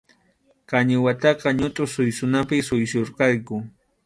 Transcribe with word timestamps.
Qañiwataqa 0.69 1.47
ñutʼu 1.59 1.83
suysunapi 1.93 2.57
suysurqayku. 2.67 3.55